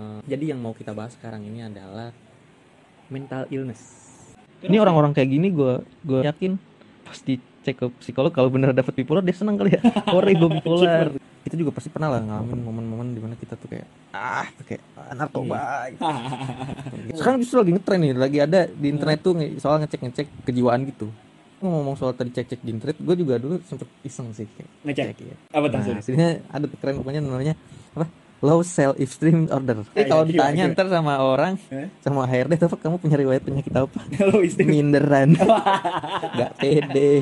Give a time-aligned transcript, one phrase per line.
[0.00, 2.12] Eh, jadi yang mau kita bahas sekarang ini adalah
[3.12, 3.80] mental illness.
[4.60, 6.56] Ini orang-orang kayak gini gue gue yakin
[7.04, 9.80] pasti cek ke psikolog kalau bener dapet bipolar dia senang kali ya.
[10.16, 11.12] Ore gue bipolar.
[11.40, 15.12] Kita juga pasti pernah lah ngalamin momen-momen di mana kita tuh kayak ah kayak ah,
[15.16, 15.88] narkoba.
[15.92, 16.04] gitu.
[17.16, 21.08] Sekarang justru lagi ngetren nih, lagi ada di internet tuh soal ngecek-ngecek kejiwaan gitu.
[21.60, 25.04] Ngomong soal tadi cek-cek di internet, gue juga dulu sempet iseng sih kayak Ngecek?
[25.12, 25.36] cek, iya.
[25.52, 25.76] Apa tuh?
[25.76, 27.54] Nah, aslinya ada keren pokoknya namanya
[27.96, 28.08] apa?
[28.40, 29.84] Low self esteem order.
[29.92, 31.92] Jadi kalau ditanya ntar sama orang, Eh?
[32.00, 34.00] sama HRD, apa kamu punya riwayat penyakit apa?
[34.16, 35.36] Kalau istri Minderan.
[36.40, 37.20] Gak pede.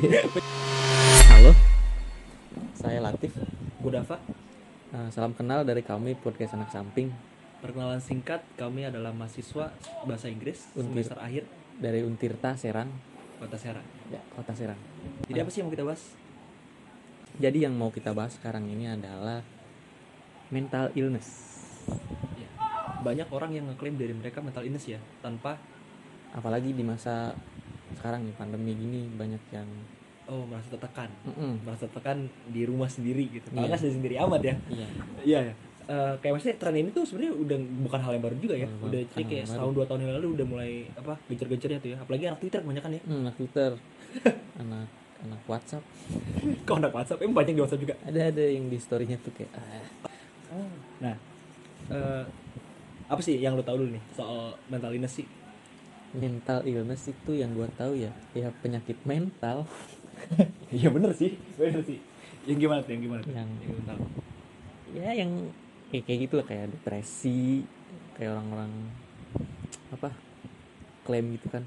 [1.27, 1.51] Halo.
[2.73, 3.35] Saya Latif.
[3.79, 4.15] Budafa
[4.89, 7.13] Nah, salam kenal dari kami podcast anak samping
[7.59, 9.69] Perkenalan singkat, kami adalah mahasiswa
[10.01, 11.03] bahasa Inggris Untir.
[11.05, 11.43] semester akhir
[11.77, 12.87] dari Untirta Serang,
[13.37, 13.83] Kota Serang.
[14.07, 14.79] ya kota Serang.
[15.27, 16.03] Jadi apa sih yang mau kita bahas?
[17.35, 19.43] Jadi yang mau kita bahas sekarang ini adalah
[20.49, 21.27] mental illness.
[22.37, 22.49] Ya.
[23.01, 25.57] Banyak orang yang ngeklaim dari mereka mental illness ya, tanpa
[26.29, 27.33] Apalagi di masa
[27.97, 29.65] sekarang nih pandemi gini banyak yang
[30.29, 31.65] oh merasa tertekan, Mm-mm.
[31.65, 33.49] merasa tertekan di rumah sendiri gitu.
[33.49, 33.65] Iya.
[33.65, 34.55] Kalau nggak sendiri amat ya.
[34.69, 34.87] Iya.
[35.25, 35.53] Iya ya.
[35.89, 37.57] Eh, kayak maksudnya tren ini tuh sebenarnya udah
[37.89, 38.69] bukan hal yang baru juga ya.
[38.69, 41.97] Udah kayak yang setahun dua tahun yang lalu udah mulai apa gencer-gencernya tuh ya.
[41.97, 43.01] Apalagi anak Twitter kebanyakan ya.
[43.09, 43.71] Hmm, anak Twitter,
[44.61, 44.87] anak
[45.19, 45.83] anak WhatsApp,
[46.63, 47.19] Kok anak WhatsApp?
[47.25, 47.95] Emang banyak di WhatsApp juga.
[48.05, 49.83] ada ada yang di storynya tuh kayak ah,
[50.99, 51.15] Nah,
[51.93, 52.23] eh,
[53.09, 55.27] apa sih yang lo tahu dulu nih soal mental illness sih?
[56.09, 59.69] mental illness itu yang gua tahu ya, ya penyakit mental
[60.73, 62.01] Iya bener sih, bener sih.
[62.49, 62.91] Yang gimana tuh?
[62.97, 63.33] Yang gimana tuh?
[63.33, 63.97] Yang- mental.
[64.89, 65.31] ya yang
[65.93, 67.61] kayak kayak gitu lah kayak depresi,
[68.17, 68.73] kayak orang-orang
[69.93, 70.09] apa
[71.05, 71.63] klaim gitu kan.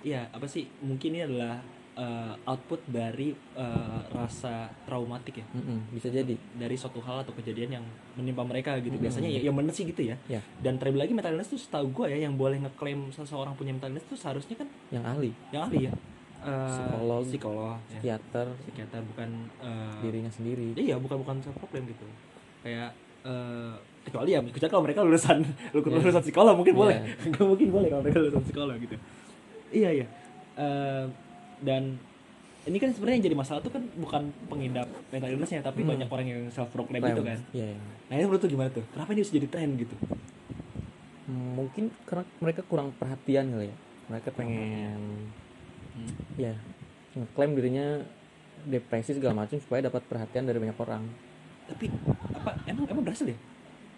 [0.00, 0.68] Iya, apa sih?
[0.80, 1.60] Mungkin ini adalah
[2.00, 5.46] eh, output dari eh, rasa traumatik ya.
[5.52, 6.32] Mm-mm, bisa jadi.
[6.54, 7.84] dari suatu hal atau kejadian yang
[8.14, 9.04] menimpa mereka gitu Mm-mm.
[9.04, 10.40] biasanya ya yang bener sih gitu ya Ya.
[10.58, 13.90] dan terlebih lagi mental illness tuh setahu gue ya yang boleh ngeklaim seseorang punya mental
[13.90, 15.94] illness tuh seharusnya kan Yang ahli, yang ahli ya
[16.40, 17.22] Eh, Psikolog.
[17.22, 17.84] psikolog ya.
[17.92, 19.28] psikiater, psikiater bukan
[19.60, 20.72] eh, dirinya sendiri.
[20.74, 22.00] iya bukan bukan self proclaim gitu
[22.60, 25.44] kayak eh, kecuali ya kecuali kalau mereka lulusan
[25.76, 26.00] Iya.
[26.00, 26.80] lulusan psikolog mungkin Iya.
[26.80, 26.96] boleh
[27.50, 28.96] mungkin boleh kalau mereka lulusan psikolog gitu
[29.70, 30.06] iya iya
[30.56, 31.04] Eh,
[31.60, 31.96] dan
[32.62, 35.96] ini kan sebenarnya yang jadi masalah tuh kan bukan pengidap mental illnessnya tapi Hmm.
[35.96, 37.10] banyak orang yang self proclaim Klaim.
[37.10, 37.78] gitu kan Iya, iya.
[38.06, 38.84] Nah ini menurut tuh gimana tuh?
[38.86, 39.96] Kenapa ini bisa jadi tren gitu?
[41.24, 43.76] Hmm, Mungkin karena mereka kurang perhatian kali ya.
[44.08, 45.00] Mereka pengen
[45.90, 46.12] Hmm.
[46.36, 46.54] ya
[47.12, 47.86] ngeklaim dirinya
[48.62, 51.02] depresi segala macam supaya dapat perhatian dari banyak orang.
[51.66, 51.86] Tapi
[52.34, 53.38] apa emang emang berhasil ya?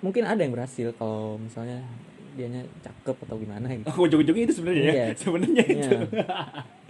[0.01, 1.83] Mungkin ada yang berhasil kalau misalnya
[2.33, 3.87] dianya cakep atau gimana gitu.
[3.89, 4.93] Oh, ujung-ujungnya itu sebenarnya ya.
[4.93, 5.07] Iya.
[5.21, 5.79] Sebenarnya itu.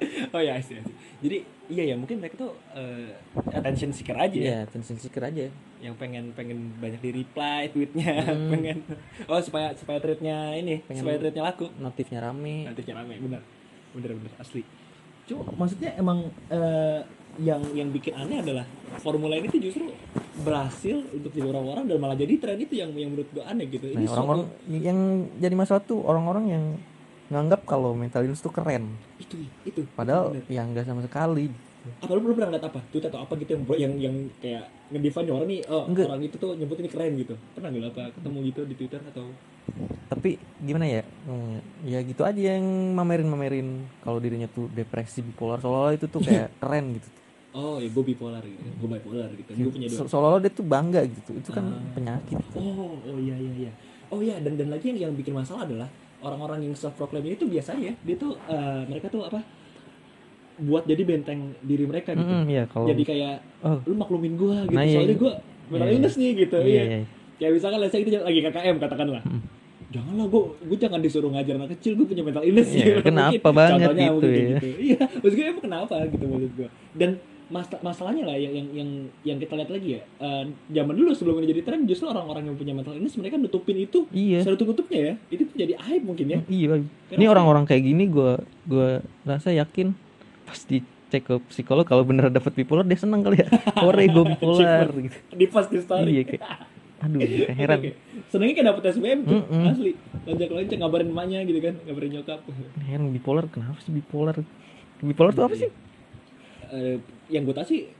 [0.03, 0.28] Iya.
[0.34, 0.97] oh ya, I see, I see.
[1.22, 1.36] Jadi
[1.70, 3.14] iya ya mungkin mereka tuh eh,
[3.48, 4.42] attention seeker aja ya.
[4.42, 5.47] Iya, attention seeker aja.
[5.78, 8.50] Yang pengen pengen banyak di reply tweetnya, Hmm.
[8.53, 8.82] pengen
[9.25, 11.70] oh supaya supaya tweetnya ini, Pengen- supaya tweetnya laku.
[11.78, 12.66] Notifnya rame.
[12.66, 13.42] Nanti rame, bener.
[13.94, 14.66] Bener bener asli.
[15.22, 17.00] Cuma maksudnya emang eh,
[17.41, 18.69] yang yang bikin aneh adalah
[19.00, 19.88] formula ini tuh justru
[20.44, 23.88] berhasil untuk jadi orang-orang dan malah jadi tren itu yang yang menurut gue aneh gitu.
[23.93, 24.98] Nah, suatu- orang-orang yang
[25.41, 26.65] jadi masalah tuh orang-orang yang
[27.32, 28.92] nganggap kalau mental illness tuh keren.
[29.16, 30.44] itu itu Padahal Bener.
[30.53, 31.48] yang enggak sama sekali.
[31.82, 35.34] apa lu belum pernah ngeliat apa tweet atau apa gitu yang yang yang kayak ngedefine
[35.34, 38.60] orang nih oh orang itu tuh nyebut ini keren gitu pernah nggak apa ketemu gitu
[38.71, 39.26] di twitter atau
[40.14, 41.02] Tapi gimana ya?
[41.24, 43.68] Hmm, Ya gitu aja yang mamerin-mamerin
[43.98, 47.08] kalau dirinya tuh depresi bipolar seolah-olah itu tuh kayak keren gitu.
[47.52, 50.64] oh ya gue bipolar gitu gue bipolar gitu gue punya dua Se- seolah-olah dia tuh
[50.64, 51.30] bangga gitu.
[51.34, 51.84] Itu kan Ah.
[51.92, 52.40] penyakit.
[52.54, 53.72] oh oh iya iya iya
[54.08, 57.34] oh iya dan dan lagi yang yang bikin masalah adalah orang-orang yang self proclaim ini
[57.34, 59.44] tuh biasanya dia tuh eh, mereka tuh apa
[60.58, 64.62] buat jadi benteng diri mereka gitu Mm-mm, iya kalau jadi kayak oh lu maklumin gua
[64.62, 65.18] gitu Nah, iya, soalnya iya.
[65.18, 65.32] gua
[65.66, 67.00] mental Iya, illness nih gitu iya, iya, iya.
[67.36, 69.40] kayak misalkan let's say kita lagi KKM katakanlah Mm.
[69.92, 73.48] Janganlah gua gua jangan disuruh ngajar anak kecil gua punya mental illness Iya, Mungkin kenapa
[73.50, 74.48] banget contohnya gitu mungkin ya.
[74.56, 74.69] gitu.
[74.80, 77.10] iya maksud gue emang kenapa gitu maksud gua dan
[77.47, 78.91] mas- masalahnya lah yang yang yang
[79.22, 82.56] yang kita lihat lagi ya eh, zaman dulu sebelum ini jadi tren justru orang-orang yang
[82.56, 84.41] punya mental illness mereka nutupin itu iya.
[84.41, 86.80] secara tutupnya ya itu tuh jadi aib mungkin ya Iya.
[87.06, 88.33] Karena Ini orang-orang kayak gini gua
[88.65, 88.89] gua
[89.22, 89.92] rasa yakin
[90.42, 93.48] pasti cek ke psikolog kalau bener dapet bipolar dia seneng kali ya.
[93.84, 95.12] Ore gue bipolar gitu.
[95.30, 96.42] di post di story Iya kayak
[97.03, 97.78] aduh kayak heran.
[98.31, 99.71] Senengnya kayak dapet SBM tuh Mm-mm.
[99.75, 102.41] asli loncat-loncat ngabarin emaknya gitu kan ngabarin nyokap
[102.87, 104.37] Heran bipolar kenapa sih bipolar?
[105.03, 105.71] Bipolar tuh apa sih?
[106.72, 106.97] Eh,
[107.28, 107.91] yang gue tau sih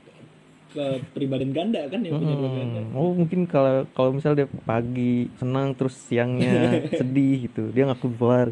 [0.73, 2.97] kepribadian ganda kan yang punya dua ganda Hmm.
[2.97, 8.49] Oh mungkin kalau kalau misalnya dia pagi senang terus siangnya sedih gitu dia ngaku bipolar.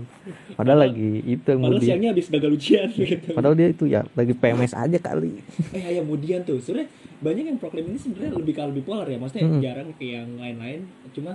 [0.54, 4.32] Padahal lagi itu yang padahal siangnya habis gagal ujian gitu Padahal dia itu ya lagi
[4.32, 5.42] PMS aja kali.
[5.76, 6.88] eh ya kemudian tuh sebenarnya
[7.20, 9.62] banyak yang proklaim ini sebenarnya lebih kalau bipolar ya maksudnya Mm-mm.
[9.62, 10.80] jarang kayak yang lain-lain
[11.12, 11.32] cuma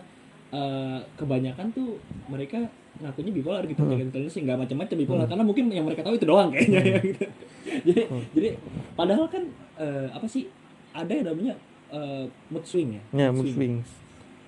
[0.50, 2.59] eh, kebanyakan tuh mereka
[2.97, 4.09] ngakunya bipolar gitu Hmm.
[4.09, 4.27] hmm.
[4.27, 7.25] sih nggak macam-macam bipolar karena mungkin yang mereka tahu itu doang kayaknya ya gitu.
[7.87, 8.23] jadi Hmm.
[8.32, 8.49] jadi
[8.97, 9.43] padahal kan
[9.77, 10.49] eh, apa sih
[10.96, 11.54] ada yang namanya
[11.88, 13.88] eh, mood swing ya ya mood swings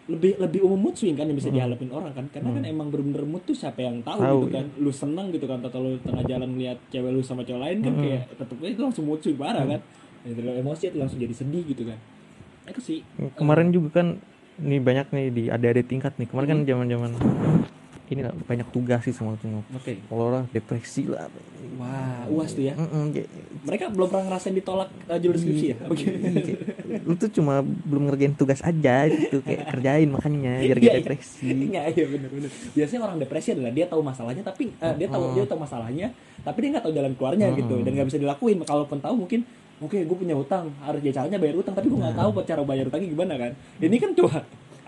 [0.08, 1.60] lebih lebih umum mood swing kan yang bisa Hmm.
[1.60, 2.24] dihadapin orang kan.
[2.32, 4.66] Karena kan emang bener-bener mood tuh siapa yang tahu, Tahu, gitu kan.
[4.80, 7.92] lu seneng gitu kan atau lu tengah jalan lihat cewek lu sama cewek lain kan
[7.92, 8.02] Hmm.
[8.08, 9.80] kayak tetepnya itu langsung mood swing parah kan.
[10.24, 12.00] Itu emosi itu langsung jadi sedih gitu kan.
[12.64, 13.04] Itu sih.
[13.36, 14.16] Kemarin juga kan
[14.56, 16.24] nih banyak nih di ada-ada tingkat nih.
[16.24, 17.10] Kemarin kan zaman-zaman
[18.08, 19.92] ini lah banyak tugas sih semua tuh oke.
[19.92, 21.28] Kalau orang depresi lah
[21.78, 25.76] wah uas tuh ya Mm-mm, kayak- mereka belum pernah ngerasain ditolak uh, judul skripsi ya
[25.84, 26.60] oke Iya, kayak,
[27.02, 30.98] lu tuh cuma belum ngerjain tugas aja gitu kayak kerjain makanya biar Iya, gak iya.
[30.98, 32.50] depresi Iya iya bener bener.
[32.72, 36.06] Biasanya orang depresi adalah dia tahu masalahnya tapi eh, dia tahu dia tahu masalahnya
[36.40, 38.56] tapi dia nggak tahu jalan keluarnya gitu dan nggak bisa dilakuin.
[38.60, 39.40] Kalaupun tahu mungkin
[39.78, 42.84] oke gue punya utang harus ya caranya bayar utang tapi gue nggak tahu cara bayar
[42.86, 43.50] utangnya gimana kan.
[43.78, 44.38] Ini kan cuma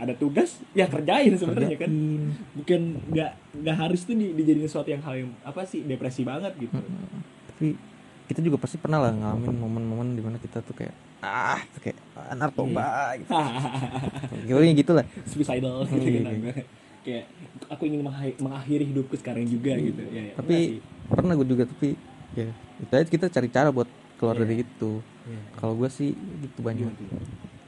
[0.00, 1.90] ada tugas ya kerjain sebenarnya kan.
[2.56, 2.80] Bukan
[3.12, 3.30] nggak
[3.60, 6.72] nggak harus tuh di, dijadiin sesuatu yang hal yang apa sih depresi banget gitu.
[7.50, 7.76] tapi
[8.24, 11.98] kita juga pasti pernah lah ngalamin momen-momen di mana kita tuh kayak ah tuh kayak
[12.14, 13.28] ah, narkoba gitu
[14.48, 16.34] Pokoknya gitu lah Suicidal gitu Iya, kan.
[16.38, 16.54] iya.
[17.00, 17.24] Kayak
[17.66, 18.06] aku ingin
[18.38, 20.00] mengakhiri, hidupku sekarang juga gitu.
[20.14, 20.32] Ya, ya.
[20.38, 20.78] tapi
[21.10, 21.98] pernah gue juga tapi
[22.38, 22.48] ya
[22.86, 24.42] aja kita cari cara buat keluar Iya.
[24.46, 24.90] dari itu
[25.26, 25.40] Iya.
[25.58, 26.86] kalau gue sih gitu banyak?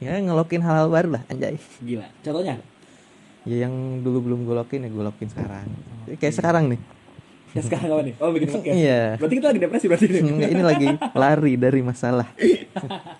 [0.03, 2.07] Ya ngelokin hal-hal baru lah anjay Gila.
[2.21, 2.55] Contohnya?
[3.43, 5.67] ya yang dulu belum gue lokin ya gue lokin sekarang
[6.19, 6.81] kayak sekarang nih
[7.53, 8.15] Ya sekarang apa nih?
[8.17, 8.73] Oh bikin podcast.
[8.81, 9.03] Iya.
[9.21, 10.05] Berarti kita lagi depresi berarti.
[10.25, 12.25] Enggak, ini lagi lari dari masalah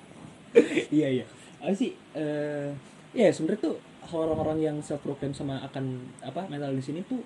[0.98, 1.26] iya iya.
[1.62, 1.94] Apa sih?
[2.18, 2.74] Eh
[3.14, 3.76] ya sebenarnya tuh
[4.10, 7.22] orang-orang yang self proclaim sama akan apa mental di sini tuh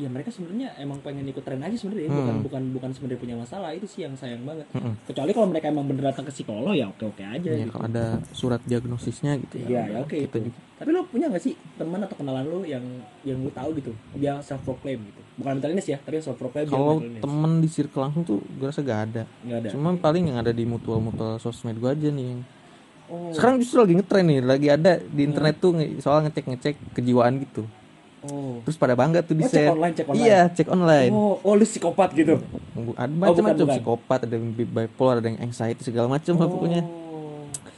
[0.00, 2.06] ya mereka sebenarnya emang pengen ikut tren aja sebenarnya.
[2.06, 2.12] Ya.
[2.14, 2.42] bukan Hmm.
[2.42, 3.70] bukan bukan sebenarnya punya masalah.
[3.70, 4.64] Itu sih yang sayang banget.
[4.72, 4.94] Mm-mm.
[5.04, 7.70] kecuali kalau mereka emang bener datang ke psikolog ya oke oke aja ya gitu.
[7.70, 10.48] kalau ada surat diagnosisnya gitu Iya ya oke kita itu.
[10.48, 10.58] juga.
[10.74, 12.80] Tapi lo punya gak sih teman atau kenalan lo yang
[13.20, 13.92] yang lo tahu gitu?
[14.14, 15.20] Dia self proclaim gitu.
[15.36, 18.80] Bukan mental illness ya tapi self proclaim kalau temen di circle langsung tuh gue rasa
[18.80, 19.22] gak ada.
[19.40, 19.68] Nggak ada.
[19.70, 22.40] Cuma paling yang ada di mutual mutual sosmed gue aja nih yang
[23.06, 23.28] oh.
[23.30, 27.40] Sekarang justru lagi ngetren nih lagi ada di internet tuh nge- soal ngecek ngecek kejiwaan
[27.40, 27.66] gitu
[28.22, 28.60] oh.
[28.62, 30.22] Terus pada bangga tuh di Oh, cek online, cek online.
[30.22, 31.10] iya cek online.
[31.10, 32.36] Oh oh lu psikopat gitu?
[32.36, 33.74] Ada bukan, macam-macam bukan.
[33.74, 36.82] psikopat ada yang bipolar ada yang anxiety segala macam lah pokoknya.
[36.82, 36.98] Oh.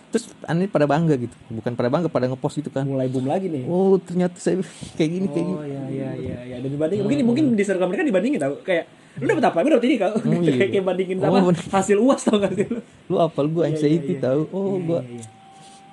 [0.08, 1.32] terus aneh pada bangga gitu.
[1.48, 2.84] Bukan pada bangga pada ngepost gitu kan.
[2.84, 3.64] Mulai boom lagi nih.
[3.64, 4.60] Oh ternyata saya
[4.96, 5.56] kayak gini kayak gini.
[5.56, 8.54] oh ya ya ya ya dan dibandingin mungkin mungkin di circle mereka dibandingin tau.
[8.60, 9.58] Kayak lu dapet apa?
[9.58, 10.12] Gue dapet ini kau?
[10.12, 10.66] Oh, iya.
[10.66, 11.64] kayak bandingin Oh, sama bener.
[11.66, 12.80] hasil uas tau gak sih lu?
[13.08, 14.24] Lu apal gue Iya, anxiety iya, iya.
[14.24, 15.24] tahu oh Iya, gue iya, iya.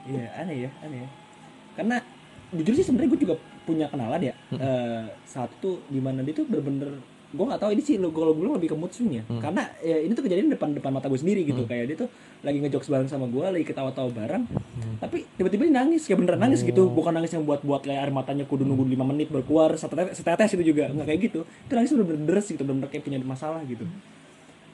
[0.09, 1.09] iya aneh ya aneh ya.
[1.75, 1.95] Karena
[2.51, 3.35] jujur sih sebenarnya gue juga
[3.69, 6.97] punya kenalan ya Eh, satu di mana dia tuh bener-bener
[7.29, 9.23] gue nggak tahu ini sih lo kalau gue lebih ke mood swing ya.
[9.37, 11.61] Karena ya, ini tuh kejadian depan depan mata gue sendiri gitu.
[11.69, 12.09] Kayak dia tuh
[12.41, 14.49] lagi ngejokes bareng sama gue lagi ketawa-tawa bareng.
[14.97, 16.89] Tapi tiba-tiba dia nangis kayak beneran nangis gitu.
[16.89, 20.57] Bukan nangis yang buat-buat kayak air matanya kudu nunggu lima menit baru keluar setetes, setetes
[20.57, 20.89] itu juga.
[20.89, 21.39] Nggak kayak gitu.
[21.45, 23.85] Itu nangis bener-bener deres gitu bener-bener kayak punya masalah gitu.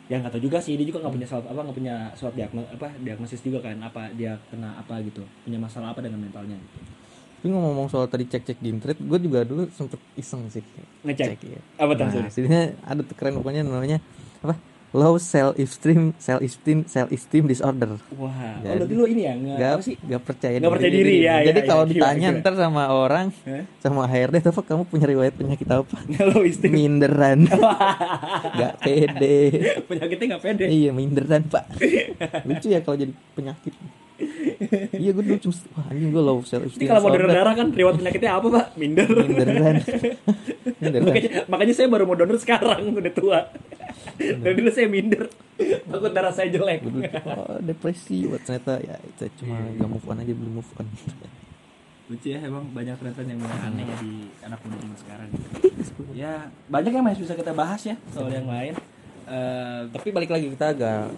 [0.07, 0.79] Ya nggak tahu juga sih.
[0.79, 4.07] Dia juga nggak punya self apa nggak punya surat diagnosis apa diagnosis juga kan apa
[4.15, 5.27] dia kena apa gitu.
[5.43, 6.79] Punya masalah apa dengan mentalnya gitu.
[7.45, 10.65] Tapi ngomong soal tadi cek cek di internet gue juga dulu sempet iseng sih.
[11.05, 11.45] Ngecek?
[11.45, 11.61] Ya.
[11.77, 14.01] apa tuh nah, jadinya ada tuh keren pokoknya namanya
[14.41, 14.57] apa?
[14.89, 18.01] Low self esteem self esteem self esteem disorder.
[18.17, 18.33] Wah.
[18.33, 19.33] Oh, Jadi- berarti lu ini ya?
[19.37, 19.95] Nggak gak, apa sih?
[20.01, 22.39] gak percaya Nggak percaya diri, ya, jadi ya, kalau ya, ditanya gila.
[22.41, 23.63] ntar sama orang Hah?
[23.77, 25.95] sama HRD apa kamu punya riwayat penyakit apa?
[26.09, 27.45] Nggak lo istri minderan.
[28.57, 29.37] Gak pede.
[29.85, 30.65] Penyakitnya nggak pede?
[30.65, 31.69] Iya minderan pak.
[32.49, 33.77] Lucu ya kalau jadi penyakit
[34.95, 37.53] iya gue dulu cuma wah anjing gue low self Ini esteem kalau mau donor darah
[37.53, 38.65] kan riwayat penyakitnya apa pak?
[38.75, 39.07] Minder.
[39.07, 39.75] minderan
[40.79, 43.39] minderan makanya, makanya saya baru mau donor sekarang udah tua.
[44.15, 45.27] Dari dulu saya minder.
[45.87, 46.83] Takut darah saya jelek.
[46.83, 49.79] Dulu oh depresi buat ternyata ya itu cuma Iya.
[49.79, 50.87] gak move on aja belum move on
[52.05, 54.13] Lucu ya emang banyak tren yang aneh ya di
[54.45, 55.29] anak muda zaman sekarang.
[56.13, 58.77] ya banyak yang masih bisa kita bahas ya soal yang lain.
[59.25, 61.09] Eh, tapi balik lagi kita agak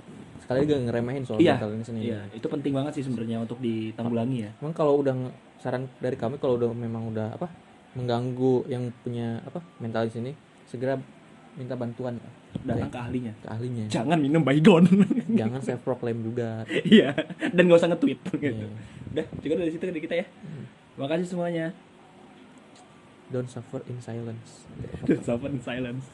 [0.48, 3.60] sekali lagi ngeremehin soal iya, mental ini sendiri iya, itu penting banget sih sebenarnya untuk
[3.60, 4.52] ditanggulangi ya.
[4.64, 5.12] Emang kalau udah
[5.60, 7.52] saran dari kami kalau udah memang udah apa
[8.00, 10.32] mengganggu yang punya apa mental di sini
[10.64, 10.96] segera
[11.60, 12.16] minta bantuan
[12.64, 13.34] Datang ke ahlinya.
[13.44, 13.86] ke ahlinya.
[13.92, 14.88] Jangan minum baygon.
[15.40, 16.64] Jangan self proclaim juga.
[16.72, 17.12] Iya,
[17.52, 18.40] dan gak usah nge-tweet gitu.
[18.40, 18.70] Iya.
[19.14, 20.26] Udah, cukup dari situ dari kita ya.
[20.96, 21.76] Makasih semuanya.
[23.28, 24.64] Don't suffer in silence.
[25.04, 26.08] Don't suffer in silence.